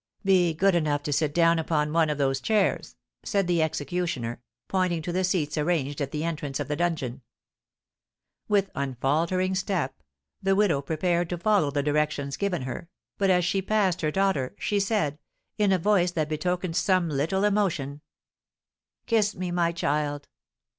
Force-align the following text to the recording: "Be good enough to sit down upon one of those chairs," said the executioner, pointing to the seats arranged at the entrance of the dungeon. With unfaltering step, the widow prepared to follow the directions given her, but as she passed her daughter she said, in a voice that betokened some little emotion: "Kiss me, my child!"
"Be 0.25 0.55
good 0.55 0.73
enough 0.73 1.03
to 1.03 1.13
sit 1.13 1.31
down 1.31 1.59
upon 1.59 1.93
one 1.93 2.09
of 2.09 2.17
those 2.17 2.41
chairs," 2.41 2.95
said 3.21 3.45
the 3.45 3.61
executioner, 3.61 4.41
pointing 4.67 5.03
to 5.03 5.11
the 5.11 5.23
seats 5.23 5.59
arranged 5.59 6.01
at 6.01 6.09
the 6.09 6.23
entrance 6.23 6.59
of 6.59 6.67
the 6.67 6.75
dungeon. 6.75 7.21
With 8.47 8.71
unfaltering 8.73 9.53
step, 9.53 9.93
the 10.41 10.55
widow 10.55 10.81
prepared 10.81 11.29
to 11.29 11.37
follow 11.37 11.69
the 11.69 11.83
directions 11.83 12.35
given 12.35 12.63
her, 12.63 12.89
but 13.19 13.29
as 13.29 13.45
she 13.45 13.61
passed 13.61 14.01
her 14.01 14.09
daughter 14.09 14.55
she 14.57 14.79
said, 14.79 15.19
in 15.59 15.71
a 15.71 15.77
voice 15.77 16.09
that 16.13 16.29
betokened 16.29 16.75
some 16.75 17.07
little 17.07 17.43
emotion: 17.43 18.01
"Kiss 19.05 19.35
me, 19.35 19.51
my 19.51 19.71
child!" 19.71 20.27